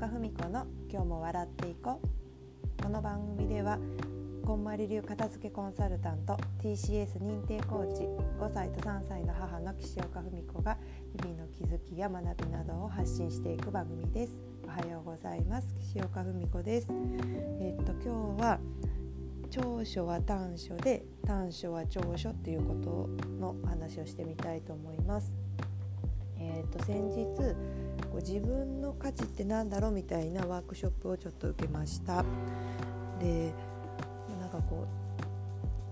[0.00, 2.82] 岡文子の今日も笑っていこう。
[2.82, 3.78] この番組では
[4.46, 8.04] こんまり流片付けコンサルタント TCS 認定コーチ
[8.40, 10.78] 5歳と3歳の母の岸岡文子が
[11.22, 14.42] 日々の気づきや学びなどを発信していく番組です。
[14.64, 15.68] おはようございます。
[15.78, 16.86] 岸岡文子です。
[17.60, 18.58] えっと今日は
[19.50, 25.30] 長所は短所で短所は長所っていうことの話をしてみたいと思います。
[26.60, 27.24] えーと、先日
[28.10, 32.22] こう自分の価値って何だろうみたいなワークショップをちょっと受けました。
[33.18, 33.52] で
[34.38, 34.86] なんかこ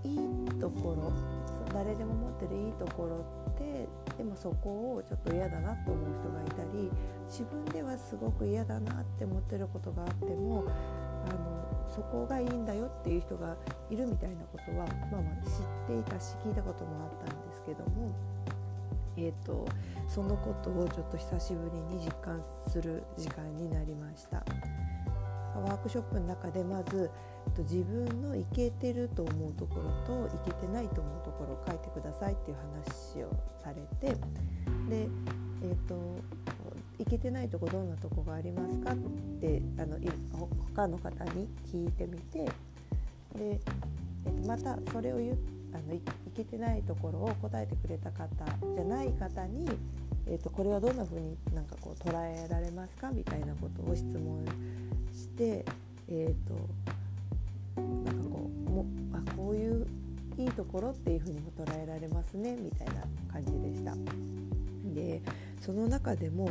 [0.04, 0.18] ういい
[0.60, 1.12] ところ
[1.72, 6.90] 誰でも持ってるいいところってでもそこをちょっと嫌だなと思う人がいたり
[7.28, 10.64] 自分ではすごく嫌だなって思ってることがあっても
[11.28, 13.56] あのそこがいいんだよっていう人が
[13.90, 18.37] いるみたいなことは、まあ、まあ知っていたし聞いたこともあったんですけども。
[19.18, 19.66] えーと、
[20.08, 24.44] そのことをちょっと久しぶりに実感する時間になりました。
[25.54, 27.10] ワークショップの中でまず
[27.58, 34.14] 自分のいけてると思うところといけてないと思うところを書いてくださいっていう話をされて
[34.88, 35.08] で、
[35.62, 36.20] えーと、
[36.98, 38.96] いけてないとこどんなとこがありますかっ
[39.40, 39.96] てあの
[40.74, 42.50] 他の方に聞いてみてで、
[43.34, 46.00] えー、またそれを言ってあのい
[46.34, 48.28] けてないところを答えてくれた方
[48.74, 49.68] じゃない方に、
[50.26, 54.44] えーと、これはどんな風になんかこう捉えられますかみたいなことを質問
[55.12, 55.64] して、
[56.08, 59.86] えーと、なんかこうもあこういう
[60.38, 63.94] いいところっていう風にも捉えられますねみたいな感じでした。
[64.94, 65.20] で
[65.60, 66.48] その中でも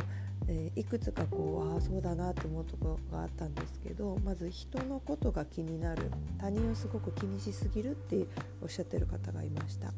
[0.48, 8.26] えー、いくつかこうああそうだなって思うところがあったんですけどまず人のことが気になる他人をすごく気にしすぎるって
[8.62, 9.92] おっしゃってる方がいました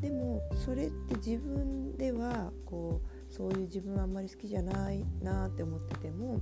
[0.00, 6.40] でもそれって自分ではこうそういう自分はあんまり好きじゃないなって思ってても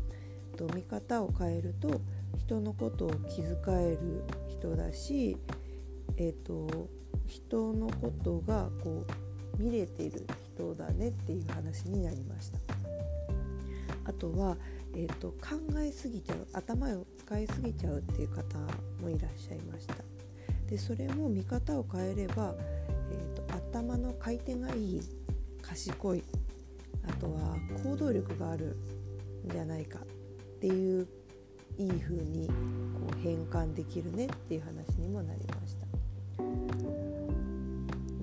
[0.56, 2.00] と見方を変えると
[2.38, 5.36] 人のことを気遣える人だし、
[6.16, 6.88] えーと、
[7.26, 9.06] 人のことがこ
[9.58, 12.69] う見れている人だねっていう話になりました。
[14.10, 14.56] あとは、
[14.92, 18.58] えーと、考えすぎちゃう頭を使いすぎちゃうっていう方
[19.00, 19.94] もいらっしゃいました。
[20.68, 22.54] でそれも見方を変えれば、
[23.12, 25.02] えーと、頭の回転がいい
[25.62, 26.24] 賢い
[27.08, 28.76] あとは行動力がある
[29.46, 30.02] んじゃないかっ
[30.60, 31.06] ていう
[31.78, 32.52] いい風にこ
[33.12, 35.86] う変換できるねっていう話にもなりました。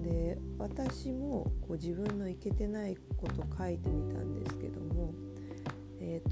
[0.04, 4.87] で私もこう自分のいけてないこと書いてみたんですけども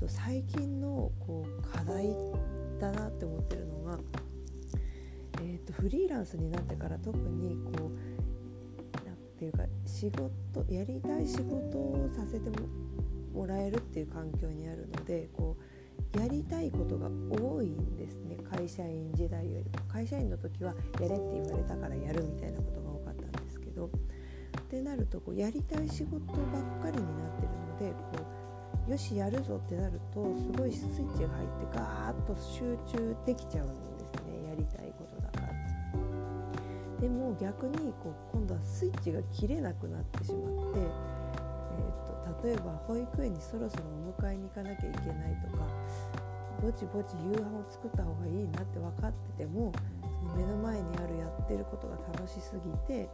[0.05, 2.15] と、最近のこう課題
[2.79, 3.99] だなって思ってるのが、
[5.41, 12.49] えーと、フリーランスになってから特にこうなんていうか仕事やりたい仕事をさせて
[13.33, 15.57] もらえるっていう環境にあるのでこ
[16.13, 18.37] うやりたいことが多いんですね。
[18.49, 19.85] 会社員時代よりも。
[19.91, 23.87] 会社員の時はやれって言われたからやるみたいなことが多かったんですけど。
[23.87, 27.43] ってなるとこうやりたい仕事ばっかりになって
[27.81, 28.34] るのでこう
[28.87, 34.49] よしやるぞってなるとすごいスイッチが入ってガーッと集中できちゃうんですね。
[34.49, 35.53] やりたいことだから。
[37.01, 45.65] でも逆にこう今度はスイッチが切れなくなってしまって、えーと、例えば保育園にそろそろお迎えに行かなきゃいけないとか
[46.61, 53.09] ぼちぼち夕飯を作った方がいいなって分かっててもその目の前にあるやってることが楽しすぎて、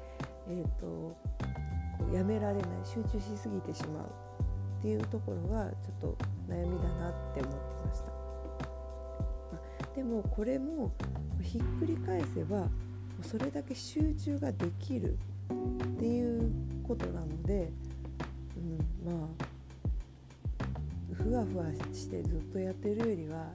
[0.49, 4.30] えーと、とこうやめられない集中しすぎてしまう。
[4.81, 6.17] っていうところはちょっと
[6.49, 10.91] 悩みだなって思ってました、でもこれも
[11.43, 12.67] ひっくり返せば
[13.21, 15.19] それだけ集中ができる
[15.51, 16.51] っていう
[16.87, 17.71] ことなので、
[18.57, 23.45] うん、まあふわふわしてずっとやってるよりは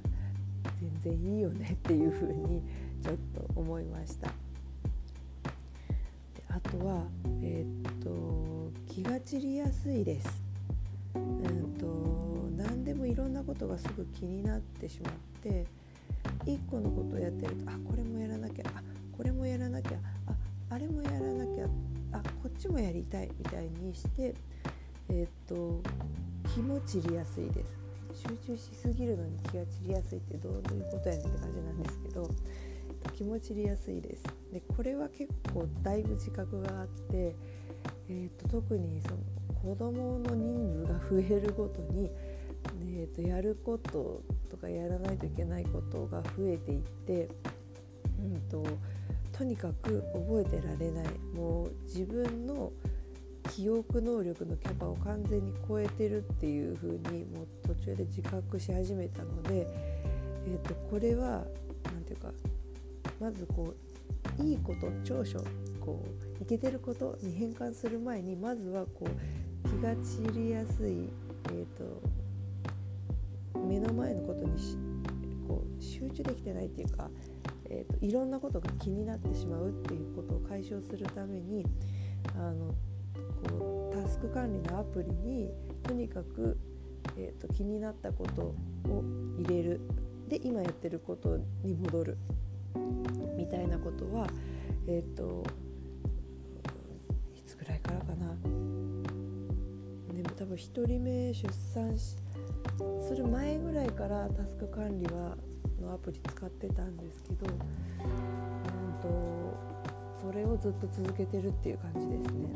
[1.02, 2.62] 全然いいよねっていうふうに
[3.02, 4.30] ちょっと思いました。
[6.50, 7.02] あとは、
[7.42, 10.45] えー、っと気が散りやすいです。
[11.16, 15.66] うんと何でもいろんなことがすぐ気になってしまって
[16.44, 18.82] 1個のことをやってるとあこれもやらなきゃあ
[19.16, 21.66] これもやらなきゃああれもやらなきゃ
[22.12, 24.34] あこっちもやりたいみたいにして
[25.08, 25.80] えっ、と
[26.52, 27.78] 気も散りやすいです。
[28.14, 32.30] 集中しすぎるのに気が散りやすいってどういうことやねんって感じなんですけど
[33.14, 34.24] 気持ちりやすいです。
[34.52, 37.34] でこれは結構だいぶ自覚があって、
[38.08, 39.16] えーと特にその
[39.66, 42.08] 子どもの人数が増えるごとに、
[42.88, 47.28] えー、とやることとかやらないといけないことが増えていって、
[48.20, 48.64] うんと、
[49.36, 51.06] とにかく覚えてられない。
[51.34, 52.70] もう自分の
[53.50, 59.66] 記憶能力のキャパを完全に超えてるっていう風にもう途中で自覚し始めたので、
[60.46, 61.44] えー、とこれは
[61.84, 62.30] 何て言うか
[63.20, 63.74] まずこ
[64.38, 65.42] ういいこと長所
[65.80, 66.04] こ
[66.40, 69.45] ういけてることに変換する前にまずはこう
[69.76, 71.10] 気が散りやすい、
[71.50, 72.00] えーと、
[73.58, 74.48] 目の前のことに
[75.46, 77.10] こう集中できてないっていうか、
[77.68, 81.66] えーと、いろんなことが気になってしまうっていうことを解消するために
[82.38, 82.74] あの
[83.58, 85.50] こうタスク管理のアプリに
[85.82, 86.56] とにかく、
[87.18, 88.54] えーと、気になったこと
[88.90, 89.04] を
[89.38, 89.80] 入れる。
[90.28, 92.16] で今やってることに戻る。
[93.36, 94.26] みたいなことは、
[94.88, 95.44] えー、と
[97.36, 98.34] いつぐらいからかな。
[100.36, 105.36] 多分1人目出産する前ぐらいからタスク管理は
[105.80, 107.58] のアプリ使ってたんですけど、うん
[109.02, 109.66] と
[110.20, 112.48] それをずっと続けてるっていう感じですね。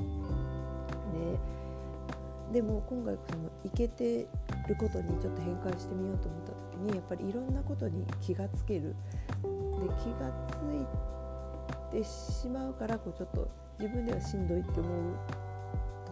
[2.53, 4.27] ででも今回そのいけて
[4.69, 8.97] ることにちょっと変換してみようと思った時にやっぱりいろんなことに気がつける
[9.43, 13.49] で気がついてしまうからこうちょっと
[13.79, 15.17] 自分ではしんどいって思う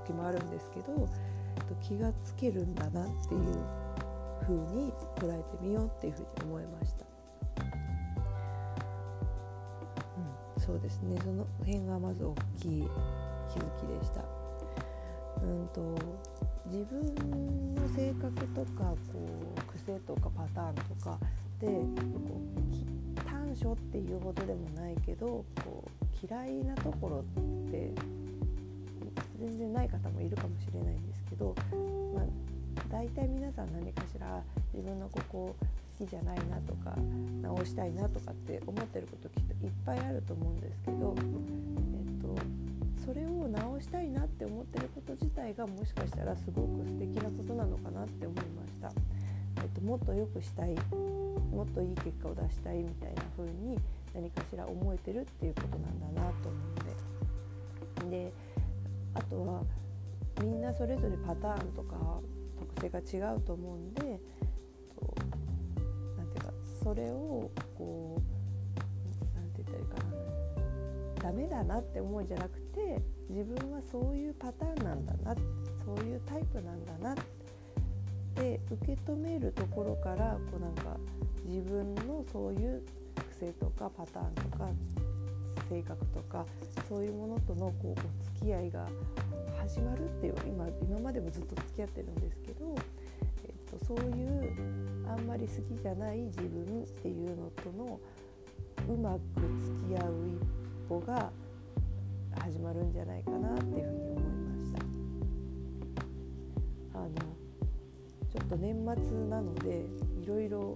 [0.07, 1.09] 時もあるんですけど
[1.69, 3.45] と気がつけるんだなっていう
[4.43, 7.05] 風に捉えてみようっていう風に思いました。
[10.57, 12.89] うん、そうですねその辺がまず大きい
[13.53, 14.23] 気づきでした。
[15.43, 15.95] うんと
[16.67, 17.15] 自分
[17.75, 18.97] の性格とかこ
[19.57, 21.19] う癖とかパターンとか
[21.61, 21.83] でこ
[23.17, 27.91] う短所っていうほどでもないけどこう嫌いなところって
[29.39, 31.55] 全然ない方もいるかもしれないんですけど、
[32.15, 32.25] まあ、
[32.91, 34.43] 大体皆さん何かしら
[34.75, 35.57] 自分のここ
[35.99, 36.97] 好きじゃないなとか
[37.43, 42.37] 直したいなとかって思ってることきっといっぱいあると思うんですけど、えっと、
[43.07, 48.93] それを直したいなって思ってること自体がもしかしたらすごく素敵なことなのかなって思いました。
[49.61, 50.75] えっと、もっと良くしたい
[51.51, 53.77] もっといい結果を出したいみたいな風に
[54.15, 56.59] 何かしら思えてるっていうことなんだなと思
[58.01, 58.33] うのでで
[59.15, 59.63] あとは
[60.41, 62.21] みんなそれぞれパターンとか
[62.59, 64.21] 特性が違うと思うんで
[66.17, 66.53] 何ていうか
[66.83, 70.19] それをこう何て言ったらいいかな。
[71.21, 75.35] ダメだなって思うんじゃなくて自分はそういうパターンなんだな
[75.85, 77.17] そういうタイプなんだなっ
[78.35, 80.97] て受け止めるところからこうなんか
[81.45, 82.83] 自分のそういう
[83.33, 84.71] 癖とかパターンとか
[85.69, 86.47] 性格とか
[86.89, 88.07] そういうものとのこうお付
[88.47, 88.89] き合いが
[89.61, 92.75] 始まるっていう今今までもずっと付き合ってるんですけど、
[93.45, 94.57] えっと、そういう
[95.09, 97.99] あんまり好きじゃない自分っていうのとの
[98.89, 99.19] うまく
[99.87, 100.39] 付き合う一
[100.89, 101.31] 歩が
[102.41, 104.79] 始まるんじゃないかなっていうふうに思いました。
[106.95, 107.11] あの
[108.31, 108.85] ちょっと年末
[109.29, 109.85] なので
[110.23, 110.75] いろいろ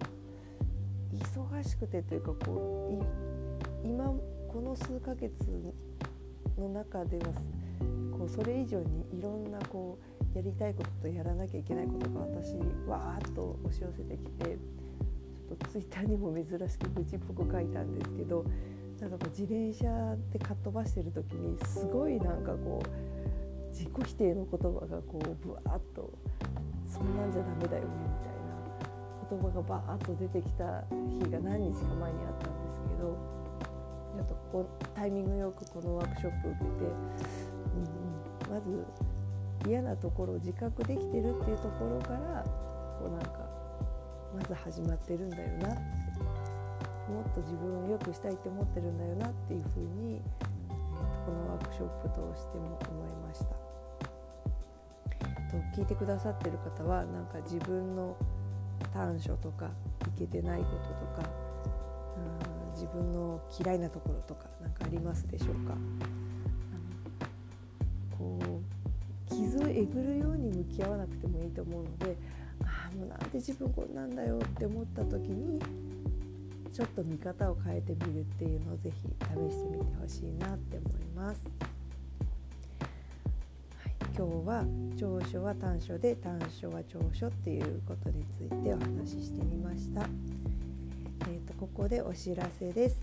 [1.12, 3.04] 忙しくてというかこ
[3.84, 4.14] う今
[4.52, 5.32] この数ヶ月
[6.58, 7.24] の中では
[8.18, 9.98] こうそれ以上にいろんなこ
[10.34, 12.54] うやりたいこととやらなきゃいけないことが私
[12.86, 18.44] わーっと押し寄せてきてちょっとツイッターにも珍しく愚痴っぽく書いたんですけど
[19.00, 26.12] なんかこう自転車でかっ飛ばしてる時にすごいなんかこう自己否定の言葉がこうぶわっと
[26.86, 28.52] 「そんなんじゃダメだよね」みたいな
[29.30, 33.41] 言葉がバーッと出てきた日が何日か前にあったんですけど
[34.16, 36.70] ちょっとこうタイミングよくこのワークショップ受けて、
[38.46, 38.84] うん、まず
[39.66, 42.44] 嫌なところを自覚できてるっていうところから
[42.98, 43.48] こうなんか
[44.36, 45.80] まず始まってるんだよなって
[47.12, 53.62] もっと自分を良くしたいって思ってるんだよなっていうふうに、えー、このワークショップ通しても思いました。
[55.52, 58.16] と聞いてくださってる方はなんか自分の
[58.94, 59.70] 短所とか
[60.16, 61.28] いけてないこととか
[62.82, 65.74] 自分の嫌いなところとか何かありますでしょうか？
[68.18, 68.40] こ
[69.30, 72.16] う傷をえぐるように向き合わなくてもいいと思うので
[72.64, 75.60] ああもうなんで自分こんなんだよって思った時に
[76.72, 81.40] ちょっと見方を変えてみるっていうのをぜひ試してみてほしいなって思います。
[83.78, 84.64] はい、今日は
[84.98, 90.04] 長所は短所で短所は長所っていうことについてお話ししてみました。
[91.62, 93.00] ここでお知らせです。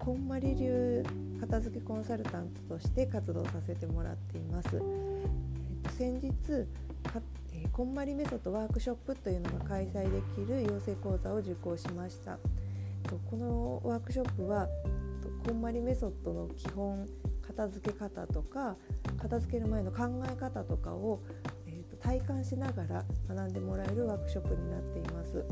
[0.00, 1.04] こんまり流
[1.40, 4.70] 片付けコンサルタントとして活動させてもらっています。
[4.72, 6.32] えーと、先日
[7.70, 12.40] こんまりメソッドワークショップというのが開催できる養成講座を受講しました。
[13.30, 14.66] このワークショップは
[15.46, 17.06] こんまりメソッドの基本
[17.46, 18.74] 片付け方とか
[19.16, 21.20] 片付ける前の考え方とかを、
[21.68, 25.44] えーと、体感しながら学んでもらえるワークショップになっています。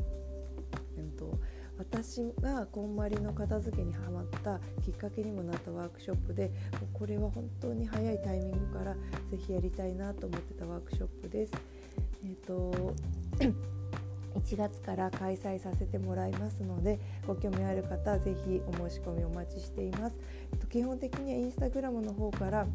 [0.99, 1.39] えーと
[1.79, 6.51] 私がこんまりの片付けにハマったきっかけにもなったワークショップで
[6.93, 8.97] これは本当に早いタイミングから
[9.31, 11.53] 是非やりたいなと思ってたワークショップです。
[12.25, 12.95] えーと
[14.35, 20.19] 1月から開催させてもらいますのでご興味ある方はぜひお申し込みお待ちしています。
[20.53, 22.67] えっと基本的にはインスタグラムの方から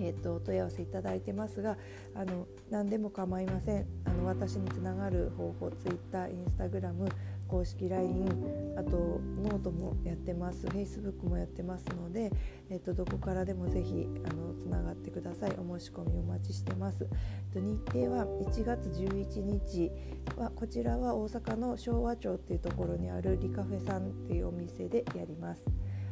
[0.00, 1.76] えーと、お問い合わせいただいてますが
[2.14, 3.86] あの何でも構いません
[4.18, 7.10] の私につながる方法 Twitter、Instagram
[7.46, 10.66] 公式 LINE あとノートもやってます。
[10.66, 12.30] Facebook もやってますので、
[12.68, 15.52] えーと、どこからでもぜひあのつながってください。
[15.58, 17.06] お申し込みお待ちしてます。
[17.10, 19.90] えっと日程は1月11日。
[20.36, 25.62] はこちらは大阪の昭和町っていうところにあるリカフェさんっていうお店でやります。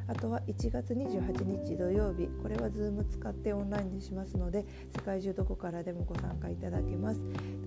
[0.09, 2.29] あとは1月28日土曜日。
[2.43, 7.21] これは Zoom 使ってオンラインにしますので世界中どこからでもご参加いただけます。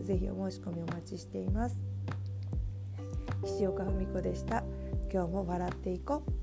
[0.03, 1.81] ぜひお申し込みお待ちしています。
[3.45, 4.63] 岸岡文子でした。
[5.11, 6.38] 今日も笑っていこう。